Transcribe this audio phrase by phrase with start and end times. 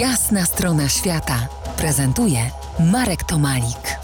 [0.00, 2.38] Jasna strona świata prezentuje
[2.92, 3.98] Marek Tomalik.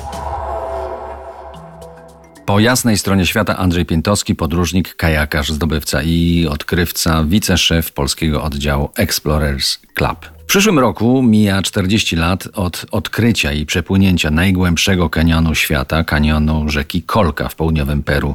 [2.46, 9.78] Po jasnej stronie świata Andrzej Piętowski, podróżnik, kajakarz, zdobywca i odkrywca, wiceszef polskiego oddziału Explorers
[9.94, 10.41] Club.
[10.52, 17.48] Przyszłym roku mija 40 lat od odkrycia i przepłynięcia najgłębszego kanionu świata, kanionu rzeki Kolka
[17.48, 18.34] w południowym Peru.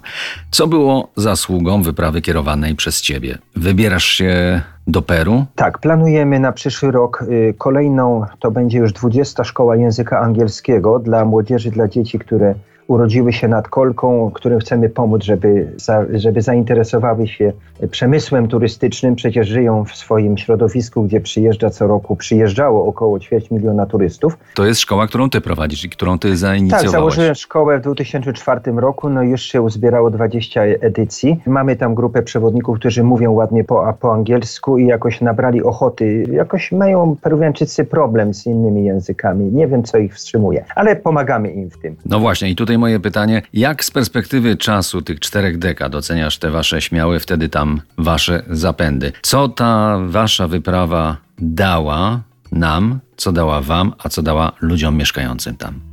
[0.51, 3.38] Co było zasługą wyprawy kierowanej przez ciebie?
[3.55, 5.45] Wybierasz się do Peru?
[5.55, 11.25] Tak, planujemy na przyszły rok y, kolejną, to będzie już 20 szkoła języka angielskiego dla
[11.25, 12.56] młodzieży, dla dzieci, które
[12.87, 17.54] urodziły się nad kolką, którym chcemy pomóc, żeby, za, żeby zainteresowały się
[17.91, 19.15] przemysłem turystycznym.
[19.15, 24.37] Przecież żyją w swoim środowisku, gdzie przyjeżdża co roku, przyjeżdżało około ćwierć miliona turystów.
[24.55, 26.83] To jest szkoła, którą ty prowadzisz i którą ty zainicjowałeś.
[26.83, 31.42] Tak, założyłem szkołę w 2004 roku, no już się uzbierało 20 edycji.
[31.45, 36.23] Mamy tam grupę przewodników, którzy mówią ładnie po, po angielsku i jakoś nabrali ochoty.
[36.31, 39.45] Jakoś mają Peruwianczycy problem z innymi językami.
[39.45, 41.95] Nie wiem, co ich wstrzymuje, ale pomagamy im w tym.
[42.06, 46.52] No właśnie i tutaj moje pytanie, jak z perspektywy czasu tych czterech dekad oceniasz te
[46.52, 49.11] wasze śmiałe, wtedy tam wasze zapędy?
[49.22, 55.87] Co ta wasza wyprawa dała nam, co dała wam, a co dała ludziom mieszkającym tam?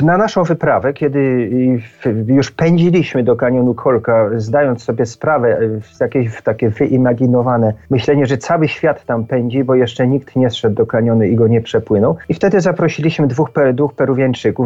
[0.00, 1.50] Na naszą wyprawę, kiedy
[2.26, 5.58] już pędziliśmy do kanionu Kolka, zdając sobie sprawę
[5.92, 10.74] z jakieś takie wyimaginowane myślenie, że cały świat tam pędzi, bo jeszcze nikt nie zszedł
[10.74, 12.16] do kanionu i go nie przepłynął.
[12.28, 13.92] I wtedy zaprosiliśmy dwóch, dwóch.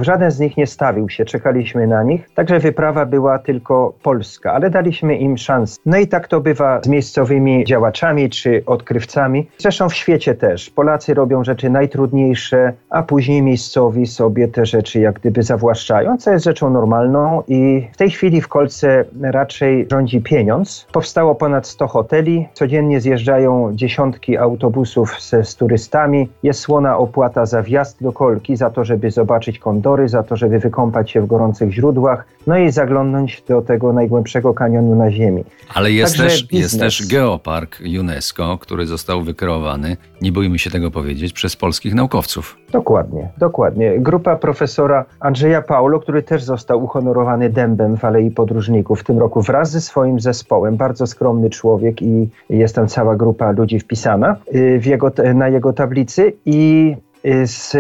[0.03, 2.31] Żaden z nich nie stawił się, czekaliśmy na nich.
[2.35, 5.81] Także wyprawa była tylko polska, ale daliśmy im szansę.
[5.87, 9.51] No i tak to bywa z miejscowymi działaczami czy odkrywcami.
[9.59, 10.71] Zresztą w świecie też.
[10.71, 16.45] Polacy robią rzeczy najtrudniejsze, a później miejscowi sobie też rzeczy jak gdyby zawłaszczają, co jest
[16.45, 20.87] rzeczą normalną i w tej chwili w Kolce raczej rządzi pieniądz.
[20.93, 27.63] Powstało ponad 100 hoteli, codziennie zjeżdżają dziesiątki autobusów z, z turystami, jest słona opłata za
[27.63, 31.73] wjazd do Kolki, za to, żeby zobaczyć kondory, za to, żeby wykąpać się w gorących
[31.73, 35.45] źródłach, no i zaglądnąć do tego najgłębszego kanionu na Ziemi.
[35.75, 41.33] Ale jest, też, jest też geopark UNESCO, który został wykreowany, nie bójmy się tego powiedzieć,
[41.33, 42.57] przez polskich naukowców.
[42.73, 44.01] Dokładnie, dokładnie.
[44.01, 49.43] Grupa profesora Andrzeja Paulo, który też został uhonorowany dębem w Alei Podróżników w tym roku
[49.43, 50.77] wraz ze swoim zespołem.
[50.77, 55.73] Bardzo skromny człowiek i jest tam cała grupa ludzi wpisana y, w jego, na jego
[55.73, 56.95] tablicy i
[57.27, 57.77] y, z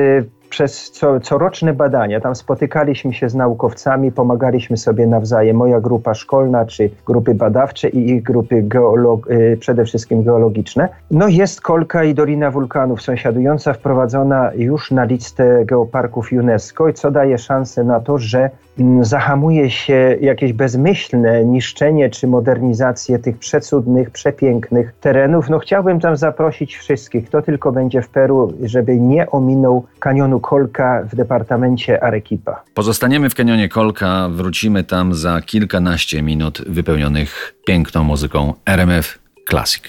[0.57, 6.67] przez co, coroczne badania, tam spotykaliśmy się z naukowcami, pomagaliśmy sobie nawzajem, moja grupa szkolna,
[6.67, 10.89] czy grupy badawcze i ich grupy geolog, y, przede wszystkim geologiczne.
[11.11, 17.39] No jest Kolka i Dolina Wulkanów sąsiadująca, wprowadzona już na listę geoparków UNESCO, co daje
[17.39, 24.95] szansę na to, że mm, zahamuje się jakieś bezmyślne niszczenie czy modernizację tych przecudnych, przepięknych
[25.01, 25.51] terenów.
[25.51, 31.03] No chciałbym tam zaprosić wszystkich, kto tylko będzie w Peru, żeby nie ominął kanionu Kolka
[31.13, 32.63] w departamencie Arequipa.
[32.75, 39.19] Pozostaniemy w kanionie Kolka, wrócimy tam za kilkanaście minut wypełnionych piękną muzyką RMF
[39.51, 39.83] Classic.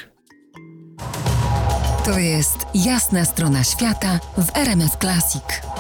[2.06, 5.76] To jest jasna strona świata w RMF Classic.